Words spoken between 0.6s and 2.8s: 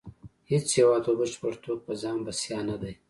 هیواد په بشپړه توګه په ځان بسیا نه